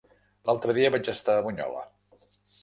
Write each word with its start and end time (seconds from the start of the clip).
L'altre 0.49 0.73
dia 0.77 0.91
vaig 0.95 1.11
estar 1.13 1.35
a 1.41 1.45
Bunyola. 1.49 1.85